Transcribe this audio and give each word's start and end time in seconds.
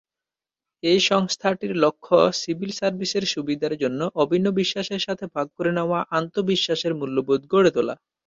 এই 0.83 0.99
সংস্থাটির 1.09 1.73
লক্ষ্য 1.83 2.09
সিভিল 2.41 2.71
সার্ভিসের 2.79 3.25
সুবিধার 3.33 3.73
জন্য 3.83 4.01
অভিন্ন 4.15 4.47
বিশ্বাসের 4.59 5.01
সাথে 5.01 5.25
ভাগ 5.35 5.47
করে 5.57 5.71
নেওয়া 5.71 5.99
আন্তঃ-বিশ্বাসের 6.17 6.93
মূল্যবোধ 6.99 7.41
গড়ে 7.53 7.71
তোলা। 7.75 7.95